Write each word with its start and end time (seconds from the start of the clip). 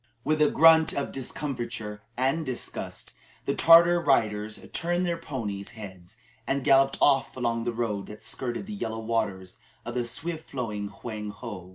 With 0.23 0.41
a 0.41 0.49
grunt 0.49 0.93
of 0.93 1.11
discomfiture 1.11 2.01
and 2.17 2.43
disgust, 2.43 3.13
the 3.45 3.53
Tartar 3.53 3.99
riders 4.01 4.59
turned 4.73 5.05
their 5.05 5.15
ponies' 5.19 5.73
heads 5.77 6.17
and 6.47 6.63
galloped 6.63 6.97
off 6.99 7.37
along 7.37 7.65
the 7.65 7.71
road 7.71 8.07
that 8.07 8.23
skirted 8.23 8.65
the 8.65 8.73
yellow 8.73 8.97
waters 8.97 9.57
of 9.85 9.93
the 9.93 10.07
swift 10.07 10.49
flowing 10.49 10.87
Hwang 10.87 11.29
ho. 11.29 11.69